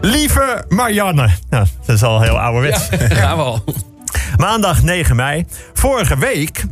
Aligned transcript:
Lieve 0.00 0.64
Marianne. 0.68 1.28
Nou, 1.50 1.66
dat 1.86 1.96
is 1.96 2.02
al 2.02 2.20
heel 2.22 2.40
ouderwets. 2.40 2.88
Ja, 2.90 2.96
gaan 2.98 3.36
we 3.36 3.42
al. 3.42 3.64
Maandag 4.36 4.82
9 4.82 5.16
mei. 5.16 5.44
Vorige 5.72 6.18
week 6.18 6.64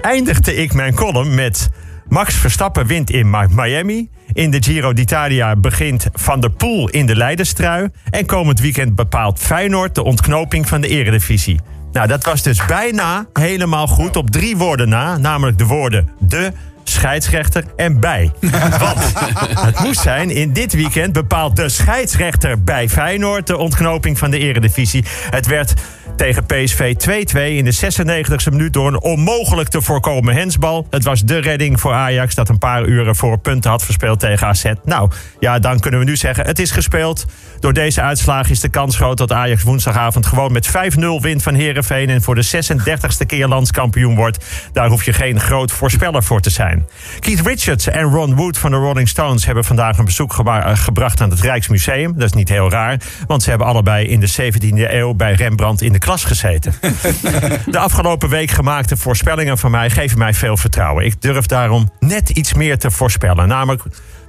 eindigde 0.00 0.54
ik 0.54 0.72
mijn 0.74 0.94
column 0.94 1.34
met... 1.34 1.68
Max 2.08 2.34
Verstappen 2.34 2.86
wint 2.86 3.10
in 3.10 3.30
Mi- 3.30 3.46
Miami. 3.50 4.08
In 4.32 4.50
de 4.50 4.62
Giro 4.62 4.92
d'Italia 4.92 5.56
begint 5.56 6.06
Van 6.12 6.40
der 6.40 6.50
Poel 6.50 6.88
in 6.88 7.06
de 7.06 7.16
leiderstrui. 7.16 7.88
En 8.10 8.26
komend 8.26 8.60
weekend 8.60 8.94
bepaalt 8.94 9.38
Feyenoord 9.38 9.94
de 9.94 10.02
ontknoping 10.02 10.68
van 10.68 10.80
de 10.80 10.88
eredivisie. 10.88 11.60
Nou, 11.92 12.08
dat 12.08 12.24
was 12.24 12.42
dus 12.42 12.64
bijna 12.66 13.26
helemaal 13.32 13.86
goed 13.86 14.16
op 14.16 14.30
drie 14.30 14.56
woorden 14.56 14.88
na. 14.88 15.16
Namelijk 15.16 15.58
de 15.58 15.66
woorden 15.66 16.08
de, 16.18 16.52
scheidsrechter 16.84 17.64
en 17.76 18.00
bij. 18.00 18.32
Want 18.78 19.12
het 19.58 19.78
moest 19.78 20.00
zijn, 20.00 20.30
in 20.30 20.52
dit 20.52 20.72
weekend 20.72 21.12
bepaalt 21.12 21.56
de 21.56 21.68
scheidsrechter 21.68 22.62
bij 22.62 22.88
Feyenoord... 22.88 23.46
de 23.46 23.56
ontknoping 23.56 24.18
van 24.18 24.30
de 24.30 24.38
eredivisie. 24.38 25.04
Het 25.30 25.46
werd 25.46 25.74
tegen 26.16 26.46
PSV 26.46 26.94
2-2 27.34 27.38
in 27.38 27.64
de 27.64 27.74
96e 27.74 28.50
minuut... 28.50 28.72
door 28.72 28.86
een 28.86 29.02
onmogelijk 29.02 29.68
te 29.68 29.82
voorkomen 29.82 30.34
hensbal. 30.34 30.86
Het 30.90 31.04
was 31.04 31.22
de 31.24 31.38
redding 31.38 31.80
voor 31.80 31.92
Ajax 31.92 32.34
dat 32.34 32.48
een 32.48 32.58
paar 32.58 32.84
uren 32.84 33.16
voor 33.16 33.38
punten 33.38 33.70
had 33.70 33.84
verspeeld 33.84 34.20
tegen 34.20 34.46
AZ. 34.46 34.64
Nou, 34.84 35.10
ja, 35.40 35.58
dan 35.58 35.78
kunnen 35.78 36.00
we 36.00 36.06
nu 36.06 36.16
zeggen, 36.16 36.46
het 36.46 36.58
is 36.58 36.70
gespeeld. 36.70 37.26
Door 37.60 37.72
deze 37.72 38.00
uitslag 38.00 38.50
is 38.50 38.60
de 38.60 38.68
kans 38.68 38.96
groot 38.96 39.18
dat 39.18 39.32
Ajax 39.32 39.62
woensdagavond... 39.62 40.26
gewoon 40.26 40.52
met 40.52 40.68
5-0 40.68 40.72
wint 41.20 41.42
van 41.42 41.54
Herenveen 41.54 42.08
en 42.08 42.22
voor 42.22 42.34
de 42.34 42.46
36e 42.64 43.26
keer 43.26 43.48
landskampioen 43.48 44.14
wordt. 44.14 44.44
Daar 44.72 44.88
hoef 44.88 45.04
je 45.04 45.12
geen 45.12 45.40
groot 45.40 45.72
voorspeller 45.72 46.22
voor 46.22 46.40
te 46.40 46.50
zijn. 46.50 46.71
Keith 47.20 47.40
Richards 47.40 47.88
en 47.88 48.02
Ron 48.02 48.34
Wood 48.34 48.58
van 48.58 48.70
de 48.70 48.76
Rolling 48.76 49.08
Stones... 49.08 49.46
hebben 49.46 49.64
vandaag 49.64 49.98
een 49.98 50.04
bezoek 50.04 50.38
eh, 50.38 50.70
gebracht 50.74 51.20
aan 51.20 51.30
het 51.30 51.40
Rijksmuseum. 51.40 52.12
Dat 52.12 52.22
is 52.22 52.32
niet 52.32 52.48
heel 52.48 52.70
raar, 52.70 53.00
want 53.26 53.42
ze 53.42 53.50
hebben 53.50 53.66
allebei 53.66 54.06
in 54.06 54.20
de 54.20 54.32
17e 54.32 54.90
eeuw... 54.90 55.14
bij 55.14 55.32
Rembrandt 55.32 55.82
in 55.82 55.92
de 55.92 55.98
klas 55.98 56.24
gezeten. 56.24 56.74
De 57.70 57.78
afgelopen 57.78 58.28
week 58.28 58.50
gemaakte 58.50 58.96
voorspellingen 58.96 59.58
van 59.58 59.70
mij 59.70 59.90
geven 59.90 60.18
mij 60.18 60.34
veel 60.34 60.56
vertrouwen. 60.56 61.04
Ik 61.04 61.22
durf 61.22 61.46
daarom 61.46 61.90
net 61.98 62.30
iets 62.30 62.54
meer 62.54 62.78
te 62.78 62.90
voorspellen. 62.90 63.48
Namelijk, 63.48 63.82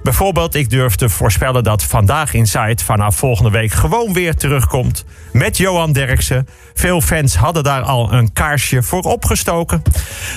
bijvoorbeeld, 0.04 0.54
ik 0.54 0.70
durf 0.70 0.94
te 0.94 1.08
voorspellen 1.08 1.64
dat 1.64 1.82
Vandaag 1.82 2.34
Inside 2.34 2.84
vanaf 2.84 3.16
volgende 3.16 3.50
week 3.50 3.72
gewoon 3.72 4.12
weer 4.12 4.34
terugkomt. 4.34 5.04
Met 5.32 5.56
Johan 5.56 5.92
Derksen. 5.92 6.48
Veel 6.74 7.00
fans 7.00 7.36
hadden 7.36 7.62
daar 7.62 7.82
al 7.82 8.12
een 8.12 8.32
kaarsje 8.32 8.82
voor 8.82 9.02
opgestoken. 9.02 9.82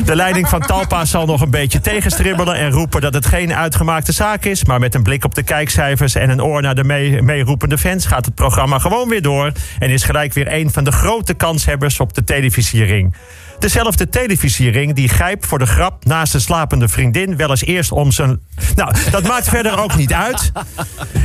De 0.05 0.15
leiding 0.15 0.49
van 0.49 0.61
Talpa 0.61 1.05
zal 1.05 1.25
nog 1.25 1.41
een 1.41 1.49
beetje 1.49 1.81
tegenstribbelen 1.81 2.55
en 2.55 2.71
roepen 2.71 3.01
dat 3.01 3.13
het 3.13 3.25
geen 3.25 3.53
uitgemaakte 3.53 4.11
zaak 4.11 4.45
is. 4.45 4.65
Maar 4.65 4.79
met 4.79 4.95
een 4.95 5.03
blik 5.03 5.25
op 5.25 5.35
de 5.35 5.43
kijkcijfers 5.43 6.15
en 6.15 6.29
een 6.29 6.43
oor 6.43 6.61
naar 6.61 6.75
de 6.75 6.83
mee- 6.83 7.21
meeroepende 7.21 7.77
fans 7.77 8.05
gaat 8.05 8.25
het 8.25 8.35
programma 8.35 8.79
gewoon 8.79 9.09
weer 9.09 9.21
door. 9.21 9.51
En 9.79 9.89
is 9.89 10.03
gelijk 10.03 10.33
weer 10.33 10.53
een 10.53 10.71
van 10.71 10.83
de 10.83 10.91
grote 10.91 11.33
kanshebbers 11.33 11.99
op 11.99 12.13
de 12.13 12.23
televisiering. 12.23 13.15
Dezelfde 13.59 14.09
televisiering 14.09 14.93
die 14.93 15.09
Gijp 15.09 15.45
voor 15.45 15.59
de 15.59 15.65
grap 15.65 16.05
naast 16.05 16.33
een 16.33 16.41
slapende 16.41 16.87
vriendin 16.87 17.37
wel 17.37 17.49
eens 17.49 17.63
eerst 17.63 17.91
om 17.91 18.11
zijn. 18.11 18.39
Nou, 18.75 18.93
dat 19.11 19.23
maakt 19.23 19.49
verder 19.49 19.79
ook 19.79 19.95
niet 19.95 20.13
uit. 20.13 20.51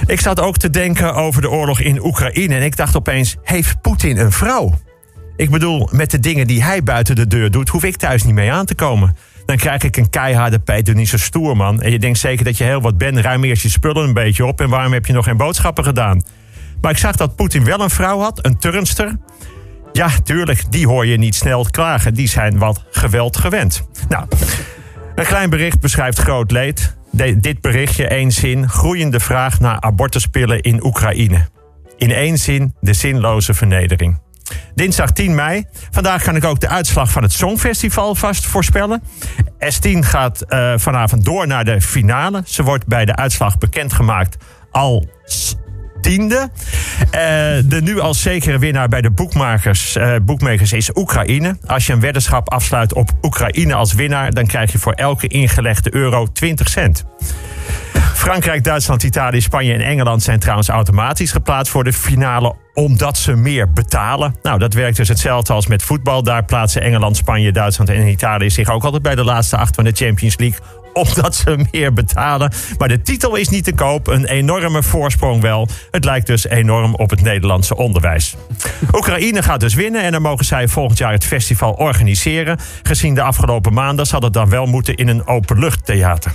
Ik 0.06 0.20
zat 0.20 0.41
ook 0.41 0.56
te 0.56 0.70
denken 0.70 1.14
over 1.14 1.42
de 1.42 1.50
oorlog 1.50 1.80
in 1.80 2.05
Oekraïne 2.05 2.55
en 2.55 2.62
ik 2.62 2.77
dacht 2.77 2.97
opeens: 2.97 3.36
heeft 3.42 3.80
Poetin 3.80 4.16
een 4.16 4.33
vrouw? 4.33 4.78
Ik 5.36 5.50
bedoel, 5.50 5.89
met 5.92 6.11
de 6.11 6.19
dingen 6.19 6.47
die 6.47 6.62
hij 6.62 6.83
buiten 6.83 7.14
de 7.14 7.27
deur 7.27 7.50
doet, 7.50 7.69
hoef 7.69 7.84
ik 7.84 7.97
thuis 7.97 8.24
niet 8.24 8.34
mee 8.34 8.52
aan 8.52 8.67
te 8.67 8.74
komen. 8.74 9.17
Dan 9.46 9.56
krijg 9.56 9.83
ik 9.83 9.96
een 9.96 10.11
keiharde 10.11 10.58
pijt, 10.58 10.86
doe 10.86 10.94
niet 10.94 11.08
zo 11.08 11.19
stoer, 11.19 11.56
man. 11.56 11.80
En 11.80 11.91
je 11.91 11.98
denkt 11.98 12.19
zeker 12.19 12.44
dat 12.44 12.58
je 12.58 12.64
heel 12.64 12.80
wat 12.80 12.98
bent, 12.98 13.19
ruim 13.19 13.44
eerst 13.44 13.62
je 13.62 13.69
spullen 13.69 14.05
een 14.05 14.12
beetje 14.12 14.46
op... 14.46 14.61
en 14.61 14.69
waarom 14.69 14.92
heb 14.92 15.06
je 15.06 15.12
nog 15.12 15.24
geen 15.24 15.36
boodschappen 15.36 15.84
gedaan? 15.84 16.22
Maar 16.80 16.91
ik 16.91 16.98
zag 16.98 17.17
dat 17.17 17.36
Poetin 17.36 17.64
wel 17.64 17.80
een 17.80 17.91
vrouw 17.91 18.19
had, 18.19 18.44
een 18.46 18.58
turnster. 18.58 19.17
Ja, 19.93 20.09
tuurlijk, 20.25 20.65
die 20.71 20.87
hoor 20.87 21.07
je 21.07 21.19
niet 21.19 21.35
snel 21.35 21.67
klagen. 21.71 22.15
Die 22.15 22.29
zijn 22.29 22.59
wat 22.59 22.85
geweld 22.91 23.37
gewend. 23.37 23.83
Nou, 24.09 24.27
een 25.14 25.25
klein 25.25 25.51
bericht 25.51 25.80
beschrijft 25.80 26.19
groot 26.19 26.51
leed. 26.51 26.97
Dit 27.36 27.61
berichtje, 27.61 28.07
één 28.07 28.33
zin. 28.33 28.69
Groeiende 28.69 29.20
vraag 29.20 29.61
naar 29.61 29.81
abortuspillen 29.81 30.61
in 30.61 30.85
Oekraïne. 30.85 31.48
In 31.97 32.11
één 32.11 32.39
zin, 32.39 32.75
de 32.81 32.92
zinloze 32.92 33.55
vernedering. 33.55 34.20
Dinsdag 34.75 35.13
10 35.13 35.35
mei. 35.35 35.64
Vandaag 35.91 36.23
kan 36.23 36.36
ik 36.36 36.45
ook 36.45 36.61
de 36.61 36.69
uitslag 36.69 37.11
van 37.11 37.23
het 37.23 37.33
Songfestival 37.33 38.14
vast 38.14 38.47
voorspellen. 38.47 39.02
S10 39.58 39.98
gaat 39.98 40.41
eh, 40.41 40.73
vanavond 40.77 41.25
door 41.25 41.47
naar 41.47 41.64
de 41.64 41.81
finale. 41.81 42.42
Ze 42.47 42.63
wordt 42.63 42.86
bij 42.86 43.05
de 43.05 43.17
uitslag 43.17 43.58
bekendgemaakt 43.58 44.36
als 44.70 45.57
tiende. 46.02 46.51
Eh, 47.11 47.20
de 47.64 47.80
nu 47.83 48.01
al 48.01 48.14
zekere 48.14 48.58
winnaar 48.58 48.89
bij 48.89 49.01
de 49.01 49.11
boekmakers, 49.11 49.96
eh, 49.96 50.14
boekmakers 50.23 50.73
is 50.73 50.96
Oekraïne. 50.96 51.57
Als 51.67 51.86
je 51.86 51.92
een 51.92 52.01
weddenschap 52.01 52.51
afsluit 52.51 52.95
op 52.95 53.11
Oekraïne 53.23 53.74
als 53.74 53.92
winnaar... 53.92 54.30
dan 54.30 54.46
krijg 54.46 54.73
je 54.73 54.79
voor 54.79 54.92
elke 54.92 55.27
ingelegde 55.27 55.95
euro 55.95 56.27
20 56.33 56.68
cent. 56.68 57.05
Frankrijk, 58.14 58.64
Duitsland, 58.64 59.02
Italië, 59.02 59.40
Spanje 59.40 59.74
en 59.74 59.80
Engeland 59.80 60.23
zijn 60.23 60.39
trouwens 60.39 60.68
automatisch 60.68 61.33
geplaatst 61.33 61.73
voor 61.73 61.85
de 61.85 61.92
finale 61.92 62.55
omdat 62.74 63.19
ze 63.19 63.36
meer 63.36 63.73
betalen. 63.73 64.34
Nou, 64.42 64.58
dat 64.58 64.74
werkt 64.74 64.96
dus 64.96 65.08
hetzelfde 65.08 65.52
als 65.52 65.67
met 65.67 65.83
voetbal. 65.83 66.23
Daar 66.23 66.45
plaatsen 66.45 66.83
Engeland, 66.83 67.17
Spanje, 67.17 67.52
Duitsland 67.52 67.90
en 67.90 68.08
Italië 68.08 68.51
zich 68.51 68.70
ook 68.70 68.84
altijd 68.84 69.02
bij 69.02 69.14
de 69.14 69.24
laatste 69.24 69.57
acht 69.57 69.74
van 69.74 69.84
de 69.84 69.92
Champions 69.95 70.36
League 70.36 70.58
omdat 70.92 71.35
ze 71.35 71.67
meer 71.70 71.92
betalen. 71.92 72.53
Maar 72.79 72.89
de 72.89 73.03
titel 73.03 73.36
is 73.36 73.48
niet 73.48 73.64
te 73.64 73.75
koop. 73.75 74.07
Een 74.07 74.25
enorme 74.25 74.83
voorsprong 74.83 75.41
wel. 75.41 75.69
Het 75.91 76.05
lijkt 76.05 76.27
dus 76.27 76.47
enorm 76.47 76.95
op 76.95 77.11
het 77.11 77.23
Nederlandse 77.23 77.77
onderwijs. 77.77 78.36
Oekraïne 78.92 79.42
gaat 79.42 79.61
dus 79.61 79.75
winnen. 79.75 80.02
En 80.02 80.13
dan 80.13 80.23
mogen 80.23 80.45
zij 80.45 80.69
volgend 80.69 80.98
jaar 80.98 81.13
het 81.13 81.25
festival 81.25 81.73
organiseren. 81.73 82.58
Gezien 82.83 83.14
de 83.14 83.23
afgelopen 83.23 83.73
maanden 83.73 84.07
zal 84.07 84.20
het 84.20 84.33
dan 84.33 84.48
wel 84.48 84.67
moeten 84.67 84.95
in 84.97 85.08
een 85.08 85.27
openluchttheater. 85.27 86.33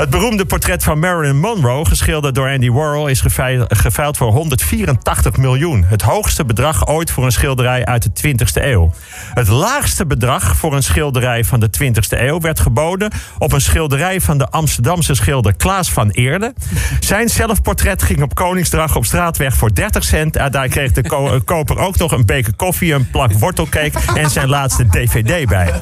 Het 0.00 0.10
beroemde 0.10 0.46
portret 0.46 0.84
van 0.84 0.98
Marilyn 0.98 1.38
Monroe, 1.38 1.86
geschilderd 1.86 2.34
door 2.34 2.48
Andy 2.48 2.70
Warhol, 2.70 3.06
is 3.06 3.20
gevei- 3.20 3.64
geveild 3.68 4.16
voor 4.16 4.32
184 4.32 5.36
miljoen. 5.36 5.84
Het 5.84 6.02
hoogste 6.02 6.44
bedrag 6.44 6.86
ooit 6.86 7.10
voor 7.10 7.24
een 7.24 7.32
schilderij 7.32 7.84
uit 7.84 8.02
de 8.02 8.10
20e 8.12 8.62
eeuw. 8.64 8.92
Het 9.34 9.48
laagste 9.48 10.06
bedrag 10.06 10.56
voor 10.56 10.74
een 10.74 10.82
schilderij 10.82 11.44
van 11.44 11.60
de 11.60 11.70
20e 11.70 12.18
eeuw 12.20 12.40
werd 12.40 12.60
geboden 12.60 13.10
op 13.38 13.52
een 13.52 13.60
schilderij 13.60 14.20
van 14.20 14.38
de 14.38 14.48
Amsterdamse 14.48 15.14
schilder 15.14 15.54
Klaas 15.56 15.92
van 15.92 16.10
Eerde. 16.10 16.54
Zijn 17.00 17.28
zelfportret 17.28 18.02
ging 18.02 18.22
op 18.22 18.34
Koningsdag 18.34 18.96
op 18.96 19.04
straatweg 19.04 19.54
voor 19.54 19.74
30 19.74 20.04
cent. 20.04 20.36
En 20.36 20.50
daar 20.50 20.68
kreeg 20.68 20.92
de 20.92 21.02
ko- 21.02 21.28
eh, 21.34 21.40
koper 21.44 21.78
ook 21.78 21.98
nog 21.98 22.12
een 22.12 22.26
beker 22.26 22.56
koffie, 22.56 22.94
een 22.94 23.10
plak 23.10 23.32
wortelcake 23.32 23.98
en 24.14 24.30
zijn 24.30 24.48
laatste 24.48 24.86
DVD 24.86 25.48
bij. 25.48 25.72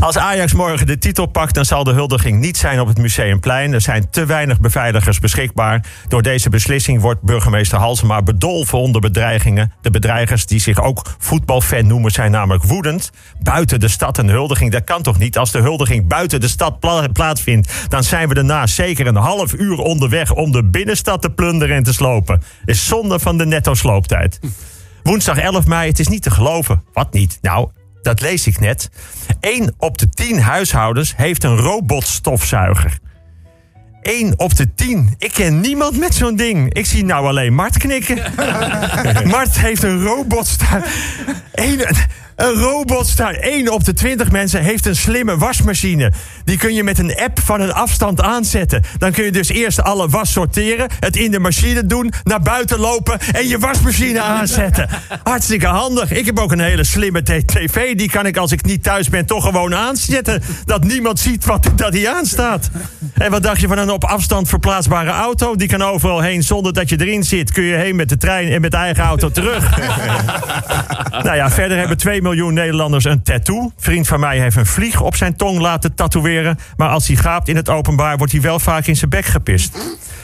Als 0.00 0.18
Ajax 0.18 0.52
morgen 0.52 0.86
de 0.86 0.98
titel 0.98 1.26
pakt, 1.26 1.54
dan 1.54 1.64
zal 1.64 1.84
de 1.84 1.92
huldiging 1.92 2.26
niet 2.34 2.56
zijn 2.56 2.80
op 2.80 2.88
het 2.88 2.98
Museumplein. 2.98 3.72
Er 3.72 3.80
zijn 3.80 4.10
te 4.10 4.26
weinig 4.26 4.60
beveiligers 4.60 5.18
beschikbaar. 5.18 5.84
Door 6.08 6.22
deze 6.22 6.50
beslissing 6.50 7.00
wordt 7.00 7.22
burgemeester 7.22 7.78
Halsema 7.78 8.22
bedolven 8.22 8.78
onder 8.78 9.00
bedreigingen. 9.00 9.72
De 9.82 9.90
bedreigers 9.90 10.46
die 10.46 10.60
zich 10.60 10.82
ook 10.82 11.14
voetbalfan 11.18 11.86
noemen 11.86 12.10
zijn 12.10 12.30
namelijk 12.30 12.64
woedend. 12.64 13.10
Buiten 13.42 13.80
de 13.80 13.88
stad 13.88 14.18
een 14.18 14.28
huldiging, 14.28 14.72
dat 14.72 14.84
kan 14.84 15.02
toch 15.02 15.18
niet? 15.18 15.38
Als 15.38 15.50
de 15.50 15.60
huldiging 15.60 16.08
buiten 16.08 16.40
de 16.40 16.48
stad 16.48 16.80
pla- 16.80 17.08
plaatsvindt... 17.08 17.72
dan 17.88 18.04
zijn 18.04 18.28
we 18.28 18.34
daarna 18.34 18.66
zeker 18.66 19.06
een 19.06 19.16
half 19.16 19.52
uur 19.52 19.78
onderweg... 19.78 20.32
om 20.32 20.52
de 20.52 20.64
binnenstad 20.64 21.22
te 21.22 21.30
plunderen 21.30 21.76
en 21.76 21.82
te 21.82 21.92
slopen. 21.92 22.42
Is 22.64 22.86
zonde 22.86 23.18
van 23.18 23.38
de 23.38 23.46
netto 23.46 23.74
slooptijd. 23.74 24.40
Woensdag 25.02 25.38
11 25.38 25.66
mei, 25.66 25.88
het 25.88 25.98
is 25.98 26.08
niet 26.08 26.22
te 26.22 26.30
geloven. 26.30 26.82
Wat 26.92 27.12
niet? 27.12 27.38
Nou, 27.42 27.68
dat 28.02 28.20
lees 28.20 28.46
ik 28.46 28.60
net. 28.60 28.90
1 29.40 29.74
op 29.78 29.98
de 29.98 30.08
10 30.08 30.40
huishoudens 30.40 31.16
heeft 31.16 31.44
een 31.44 31.56
robotstofzuiger. 31.56 32.98
1 34.08 34.34
op 34.36 34.56
de 34.56 34.74
10. 34.74 35.14
Ik 35.18 35.32
ken 35.32 35.60
niemand 35.60 35.98
met 35.98 36.14
zo'n 36.14 36.36
ding. 36.36 36.74
Ik 36.74 36.86
zie 36.86 37.04
nou 37.04 37.26
alleen 37.26 37.54
Mart 37.54 37.78
knikken. 37.78 38.18
Mart 39.24 39.58
heeft 39.58 39.82
een 39.82 40.02
robotstuiger. 40.02 40.90
Eén, 41.52 41.80
een 42.38 42.52
robotstuiger. 42.52 43.42
1 43.42 43.72
op 43.72 43.84
de 43.84 43.92
20 43.92 44.30
mensen 44.30 44.62
heeft 44.62 44.86
een 44.86 44.96
slimme 44.96 45.36
wasmachine. 45.36 46.12
Die 46.44 46.56
kun 46.56 46.74
je 46.74 46.84
met 46.84 46.98
een 46.98 47.16
app 47.16 47.40
van 47.40 47.60
een 47.60 47.72
afstand 47.72 48.20
aanzetten. 48.20 48.82
Dan 48.98 49.12
kun 49.12 49.24
je 49.24 49.32
dus 49.32 49.48
eerst 49.48 49.82
alle 49.82 50.08
was 50.08 50.32
sorteren, 50.32 50.88
het 51.00 51.16
in 51.16 51.30
de 51.30 51.38
machine 51.38 51.86
doen, 51.86 52.12
naar 52.24 52.40
buiten 52.40 52.78
lopen 52.78 53.18
en 53.32 53.48
je 53.48 53.58
wasmachine 53.58 54.20
aanzetten. 54.20 54.88
Hartstikke 55.22 55.66
handig. 55.66 56.12
Ik 56.12 56.26
heb 56.26 56.38
ook 56.38 56.52
een 56.52 56.60
hele 56.60 56.84
slimme 56.84 57.22
tv. 57.22 57.96
Die 57.96 58.10
kan 58.10 58.26
ik 58.26 58.36
als 58.36 58.52
ik 58.52 58.64
niet 58.64 58.82
thuis 58.82 59.08
ben 59.08 59.26
toch 59.26 59.44
gewoon 59.44 59.74
aanzetten. 59.74 60.42
Dat 60.64 60.84
niemand 60.84 61.18
ziet 61.18 61.44
wat, 61.44 61.70
dat 61.76 61.92
hij 61.92 62.08
aanstaat. 62.08 62.70
En 63.14 63.30
wat 63.30 63.42
dacht 63.42 63.60
je 63.60 63.68
van 63.68 63.78
een 63.78 63.90
op 63.98 64.04
afstand 64.04 64.48
verplaatsbare 64.48 65.10
auto. 65.10 65.56
Die 65.56 65.68
kan 65.68 65.82
overal 65.82 66.20
heen 66.20 66.42
zonder 66.42 66.72
dat 66.72 66.88
je 66.88 67.00
erin 67.00 67.24
zit. 67.24 67.52
Kun 67.52 67.62
je 67.62 67.74
heen 67.74 67.96
met 67.96 68.08
de 68.08 68.16
trein 68.16 68.52
en 68.52 68.60
met 68.60 68.70
de 68.70 68.76
eigen 68.76 69.04
auto 69.04 69.30
terug. 69.30 69.76
nou 71.24 71.36
ja, 71.36 71.50
verder 71.50 71.78
hebben 71.78 71.96
2 71.96 72.22
miljoen 72.22 72.54
Nederlanders 72.54 73.04
een 73.04 73.22
tattoo. 73.22 73.72
Vriend 73.76 74.06
van 74.06 74.20
mij 74.20 74.38
heeft 74.38 74.56
een 74.56 74.66
vlieg 74.66 75.00
op 75.00 75.16
zijn 75.16 75.36
tong 75.36 75.58
laten 75.58 75.94
tatoeëren. 75.94 76.58
Maar 76.76 76.88
als 76.88 77.06
hij 77.06 77.16
gaapt 77.16 77.48
in 77.48 77.56
het 77.56 77.68
openbaar, 77.68 78.16
wordt 78.16 78.32
hij 78.32 78.40
wel 78.40 78.58
vaak 78.58 78.86
in 78.86 78.96
zijn 78.96 79.10
bek 79.10 79.24
gepist. 79.24 79.78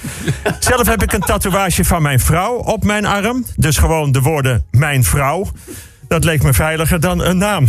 Zelf 0.58 0.86
heb 0.86 1.02
ik 1.02 1.12
een 1.12 1.20
tatoeage 1.20 1.84
van 1.84 2.02
mijn 2.02 2.20
vrouw 2.20 2.54
op 2.54 2.84
mijn 2.84 3.06
arm. 3.06 3.44
Dus 3.56 3.78
gewoon 3.78 4.12
de 4.12 4.20
woorden 4.20 4.64
mijn 4.70 5.04
vrouw. 5.04 5.46
Dat 6.08 6.24
leek 6.24 6.42
me 6.42 6.52
veiliger 6.52 7.00
dan 7.00 7.24
een 7.24 7.38
naam. 7.38 7.66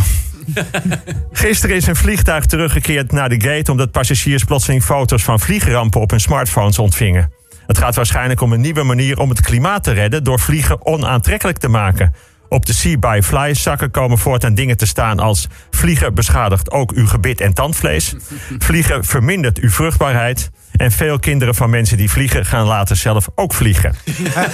Gisteren 1.32 1.76
is 1.76 1.88
een 1.88 1.96
vliegtuig 1.96 2.46
teruggekeerd 2.46 3.12
naar 3.12 3.30
de 3.30 3.42
gate 3.42 3.72
omdat 3.72 3.92
passagiers 3.92 4.44
plotseling 4.44 4.84
foto's 4.84 5.24
van 5.24 5.40
vliegrampen 5.40 6.02
op 6.02 6.10
hun 6.10 6.20
smartphones 6.20 6.80
ontvingen. 6.80 7.32
Het 7.68 7.78
gaat 7.78 7.96
waarschijnlijk 7.96 8.42
om 8.42 8.54
een 8.54 8.62
nieuwe 8.62 8.84
manier 8.84 9.20
om 9.20 9.30
het 9.30 9.42
klimaat 9.42 9.84
te 9.84 9.92
redden 9.92 10.24
door 10.24 10.40
vliegen 10.40 10.86
onaantrekkelijk 10.86 11.58
te 11.58 11.68
maken. 11.68 12.14
Op 12.50 12.66
de 12.66 12.74
See 12.74 13.00
by 13.00 13.20
Fly 13.24 13.54
zakken 13.54 13.92
komen 13.92 14.18
voortaan 14.18 14.56
dingen 14.56 14.78
te 14.78 14.86
staan 14.86 15.20
als 15.20 15.48
vliegen 15.70 16.14
beschadigt 16.14 16.72
ook 16.72 16.92
uw 16.92 17.08
gebit 17.08 17.42
en 17.42 17.54
tandvlees. 17.54 18.16
Vliegen 18.58 19.04
vermindert 19.04 19.60
uw 19.60 19.70
vruchtbaarheid. 19.70 20.52
En 20.78 20.92
veel 20.92 21.20
kinderen 21.20 21.56
van 21.56 21.70
mensen 21.70 21.98
die 21.98 22.10
vliegen 22.10 22.46
gaan 22.46 22.66
later 22.66 22.96
zelf 22.96 23.28
ook 23.36 23.54
vliegen. 23.54 23.96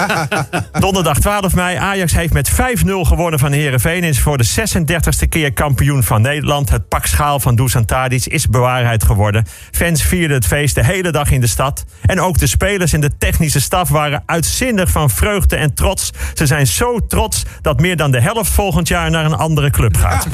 Donderdag 0.79 1.19
12 1.19 1.55
mei. 1.55 1.77
Ajax 1.77 2.13
heeft 2.13 2.33
met 2.33 2.51
5-0 2.51 2.55
gewonnen 2.85 3.39
van 3.39 3.51
Herenveen. 3.51 4.03
Is 4.03 4.19
voor 4.19 4.37
de 4.37 4.49
36e 4.49 5.27
keer 5.29 5.53
kampioen 5.53 6.03
van 6.03 6.21
Nederland. 6.21 6.69
Het 6.69 6.87
pak 6.87 7.05
schaal 7.05 7.39
van 7.39 7.55
Dusan 7.55 7.85
Tadic 7.85 8.25
is 8.25 8.47
bewaarheid 8.47 9.03
geworden. 9.03 9.45
Fans 9.71 10.03
vierden 10.03 10.37
het 10.37 10.47
feest 10.47 10.75
de 10.75 10.85
hele 10.85 11.11
dag 11.11 11.31
in 11.31 11.41
de 11.41 11.47
stad. 11.47 11.85
En 12.01 12.21
ook 12.21 12.37
de 12.37 12.47
spelers 12.47 12.93
en 12.93 13.01
de 13.01 13.17
technische 13.17 13.61
staf 13.61 13.89
waren 13.89 14.23
uitzinnig 14.25 14.89
van 14.89 15.09
vreugde 15.09 15.55
en 15.55 15.73
trots. 15.73 16.11
Ze 16.33 16.45
zijn 16.45 16.67
zo 16.67 16.99
trots 17.07 17.43
dat 17.61 17.79
meer 17.79 17.97
dan 17.97 18.11
de 18.11 18.21
helft 18.21 18.51
volgend 18.51 18.87
jaar 18.87 19.11
naar 19.11 19.25
een 19.25 19.35
andere 19.35 19.69
club 19.69 19.97
gaat. 19.97 20.27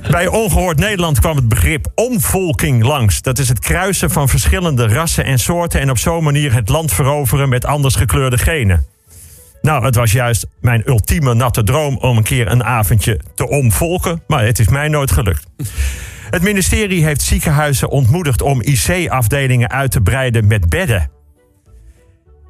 Bij 0.10 0.26
Ongehoord 0.26 0.78
Nederland 0.78 1.20
kwam 1.20 1.36
het 1.36 1.48
begrip 1.48 1.86
omvolking 1.94 2.84
langs. 2.84 3.22
Dat 3.22 3.38
is 3.38 3.47
het 3.48 3.58
kruisen 3.58 4.10
van 4.10 4.28
verschillende 4.28 4.88
rassen 4.88 5.24
en 5.24 5.38
soorten 5.38 5.80
en 5.80 5.90
op 5.90 5.98
zo'n 5.98 6.24
manier 6.24 6.54
het 6.54 6.68
land 6.68 6.92
veroveren 6.92 7.48
met 7.48 7.64
anders 7.64 7.94
gekleurde 7.94 8.38
genen. 8.38 8.86
Nou, 9.62 9.84
het 9.84 9.94
was 9.94 10.12
juist 10.12 10.46
mijn 10.60 10.82
ultieme 10.86 11.34
natte 11.34 11.62
droom 11.62 11.96
om 11.96 12.16
een 12.16 12.22
keer 12.22 12.50
een 12.50 12.64
avondje 12.64 13.20
te 13.34 13.48
omvolken, 13.48 14.22
maar 14.26 14.44
het 14.44 14.58
is 14.58 14.68
mij 14.68 14.88
nooit 14.88 15.10
gelukt. 15.10 15.46
Het 16.30 16.42
ministerie 16.42 17.04
heeft 17.04 17.22
ziekenhuizen 17.22 17.88
ontmoedigd 17.88 18.42
om 18.42 18.62
IC-afdelingen 18.62 19.70
uit 19.70 19.90
te 19.90 20.00
breiden 20.00 20.46
met 20.46 20.68
bedden. 20.68 21.17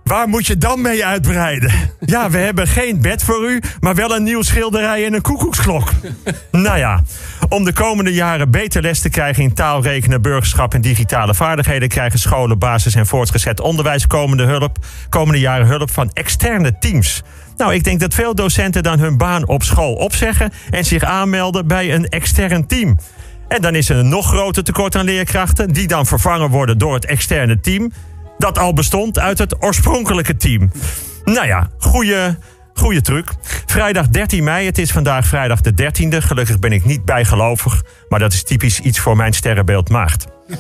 Waar 0.09 0.29
moet 0.29 0.47
je 0.47 0.59
dan 0.59 0.81
mee 0.81 1.05
uitbreiden? 1.05 1.73
Ja, 2.01 2.31
we 2.31 2.39
hebben 2.39 2.67
geen 2.67 3.01
bed 3.01 3.23
voor 3.23 3.51
u, 3.51 3.61
maar 3.81 3.95
wel 3.95 4.17
een 4.17 4.23
nieuw 4.23 4.43
schilderij 4.43 5.07
en 5.07 5.15
een 5.15 5.23
koekoeksklok. 5.23 5.91
Nou 6.51 6.79
ja, 6.79 7.03
om 7.49 7.65
de 7.65 7.73
komende 7.73 8.13
jaren 8.13 8.51
beter 8.51 8.83
les 8.83 9.01
te 9.01 9.09
krijgen 9.09 9.43
in 9.43 9.55
taal, 9.55 9.83
rekenen, 9.83 10.23
burgerschap 10.23 10.75
en 10.75 10.81
digitale 10.81 11.35
vaardigheden, 11.35 11.89
krijgen 11.89 12.19
scholen, 12.19 12.59
basis 12.59 12.95
en 12.95 13.07
voortgezet 13.07 13.61
onderwijs 13.61 14.07
komende, 14.07 14.45
hulp, 14.45 14.79
komende 15.09 15.41
jaren 15.41 15.67
hulp 15.67 15.91
van 15.91 16.11
externe 16.13 16.79
teams. 16.79 17.23
Nou, 17.57 17.75
ik 17.75 17.85
denk 17.85 18.01
dat 18.01 18.15
veel 18.15 18.35
docenten 18.35 18.83
dan 18.83 18.99
hun 18.99 19.17
baan 19.17 19.49
op 19.49 19.63
school 19.63 19.95
opzeggen 19.95 20.53
en 20.71 20.85
zich 20.85 21.03
aanmelden 21.03 21.67
bij 21.67 21.95
een 21.95 22.09
extern 22.09 22.67
team. 22.67 22.99
En 23.49 23.63
dan 23.63 23.75
is 23.75 23.89
er 23.89 23.97
een 23.97 24.09
nog 24.09 24.27
groter 24.27 24.65
tekort 24.65 24.97
aan 24.97 25.05
leerkrachten, 25.05 25.73
die 25.73 25.87
dan 25.87 26.07
vervangen 26.07 26.51
worden 26.51 26.79
door 26.79 26.95
het 26.95 27.05
externe 27.05 27.61
team 27.61 27.93
dat 28.39 28.59
al 28.59 28.73
bestond 28.73 29.19
uit 29.19 29.39
het 29.39 29.63
oorspronkelijke 29.63 30.37
team. 30.37 30.71
Nou 31.25 31.47
ja, 31.47 31.69
goede, 31.79 32.39
goede 32.75 33.01
truc. 33.01 33.31
Vrijdag 33.67 34.09
13 34.09 34.45
mei, 34.45 34.67
het 34.67 34.79
is 34.79 34.91
vandaag 34.91 35.27
vrijdag 35.27 35.61
de 35.61 35.73
13e. 35.73 36.17
Gelukkig 36.17 36.59
ben 36.59 36.73
ik 36.73 36.85
niet 36.85 37.05
bijgelovig, 37.05 37.83
maar 38.09 38.19
dat 38.19 38.33
is 38.33 38.43
typisch 38.43 38.81
iets 38.81 38.99
voor 38.99 39.17
mijn 39.17 39.33
sterrenbeeld 39.33 39.89
maagd. 39.89 40.27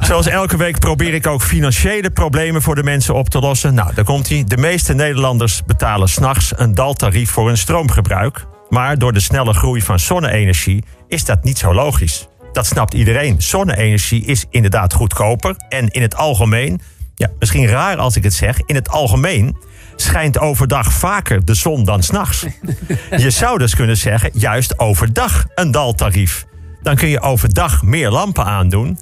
Zoals 0.00 0.26
elke 0.26 0.56
week 0.56 0.78
probeer 0.78 1.14
ik 1.14 1.26
ook 1.26 1.42
financiële 1.42 2.10
problemen 2.10 2.62
voor 2.62 2.74
de 2.74 2.82
mensen 2.82 3.14
op 3.14 3.28
te 3.28 3.38
lossen. 3.38 3.74
Nou, 3.74 3.94
daar 3.94 4.04
komt 4.04 4.28
hij. 4.28 4.44
De 4.46 4.56
meeste 4.56 4.94
Nederlanders 4.94 5.64
betalen 5.66 6.08
s'nachts 6.08 6.52
een 6.56 6.74
daltarief 6.74 7.30
voor 7.30 7.46
hun 7.46 7.58
stroomgebruik. 7.58 8.46
Maar 8.68 8.98
door 8.98 9.12
de 9.12 9.20
snelle 9.20 9.52
groei 9.52 9.82
van 9.82 9.98
zonne-energie 9.98 10.84
is 11.08 11.24
dat 11.24 11.44
niet 11.44 11.58
zo 11.58 11.74
logisch. 11.74 12.28
Dat 12.54 12.66
snapt 12.66 12.94
iedereen. 12.94 13.42
Zonne-energie 13.42 14.24
is 14.24 14.44
inderdaad 14.50 14.92
goedkoper. 14.92 15.56
En 15.68 15.88
in 15.88 16.02
het 16.02 16.16
algemeen, 16.16 16.80
ja, 17.14 17.30
misschien 17.38 17.66
raar 17.66 17.96
als 17.96 18.16
ik 18.16 18.22
het 18.22 18.34
zeg, 18.34 18.60
in 18.66 18.74
het 18.74 18.88
algemeen 18.88 19.56
schijnt 19.96 20.38
overdag 20.38 20.92
vaker 20.92 21.44
de 21.44 21.54
zon 21.54 21.84
dan 21.84 22.02
s'nachts. 22.02 22.46
Je 23.16 23.30
zou 23.30 23.58
dus 23.58 23.74
kunnen 23.74 23.96
zeggen, 23.96 24.30
juist 24.32 24.78
overdag 24.78 25.44
een 25.54 25.70
daltarief. 25.70 26.44
Dan 26.82 26.94
kun 26.94 27.08
je 27.08 27.20
overdag 27.20 27.82
meer 27.82 28.10
lampen 28.10 28.44
aandoen. 28.44 28.98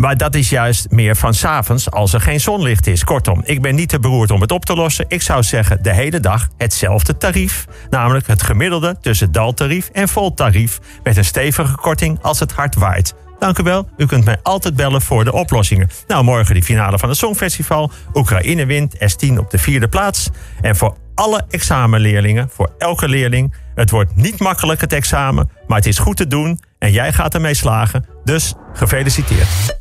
Maar 0.00 0.16
dat 0.16 0.34
is 0.34 0.48
juist 0.48 0.90
meer 0.90 1.16
van 1.16 1.34
s'avonds 1.34 1.90
als 1.90 2.12
er 2.12 2.20
geen 2.20 2.40
zonlicht 2.40 2.86
is. 2.86 3.04
Kortom, 3.04 3.42
ik 3.44 3.62
ben 3.62 3.74
niet 3.74 3.88
te 3.88 3.98
beroerd 3.98 4.30
om 4.30 4.40
het 4.40 4.52
op 4.52 4.64
te 4.64 4.74
lossen. 4.74 5.04
Ik 5.08 5.22
zou 5.22 5.42
zeggen 5.42 5.82
de 5.82 5.94
hele 5.94 6.20
dag 6.20 6.48
hetzelfde 6.56 7.16
tarief. 7.16 7.66
Namelijk 7.90 8.26
het 8.26 8.42
gemiddelde 8.42 8.96
tussen 9.00 9.32
daltarief 9.32 9.88
en 9.92 10.08
voltarief. 10.08 10.78
Met 11.02 11.16
een 11.16 11.24
stevige 11.24 11.74
korting 11.74 12.18
als 12.22 12.40
het 12.40 12.52
hard 12.52 12.74
waait. 12.74 13.14
Dank 13.38 13.58
u 13.58 13.62
wel. 13.62 13.88
U 13.96 14.06
kunt 14.06 14.24
mij 14.24 14.38
altijd 14.42 14.76
bellen 14.76 15.02
voor 15.02 15.24
de 15.24 15.32
oplossingen. 15.32 15.88
Nou, 16.06 16.24
morgen 16.24 16.54
die 16.54 16.64
finale 16.64 16.98
van 16.98 17.08
het 17.08 17.18
Songfestival. 17.18 17.90
Oekraïne 18.14 18.66
wint, 18.66 18.94
S10 18.94 19.38
op 19.38 19.50
de 19.50 19.58
vierde 19.58 19.88
plaats. 19.88 20.30
En 20.60 20.76
voor 20.76 20.96
alle 21.14 21.44
examenleerlingen, 21.48 22.48
voor 22.52 22.72
elke 22.78 23.08
leerling... 23.08 23.54
het 23.74 23.90
wordt 23.90 24.16
niet 24.16 24.38
makkelijk 24.38 24.80
het 24.80 24.92
examen, 24.92 25.50
maar 25.66 25.76
het 25.76 25.86
is 25.86 25.98
goed 25.98 26.16
te 26.16 26.26
doen... 26.26 26.60
en 26.78 26.92
jij 26.92 27.12
gaat 27.12 27.34
ermee 27.34 27.54
slagen. 27.54 28.06
Dus 28.24 28.54
gefeliciteerd. 28.72 29.79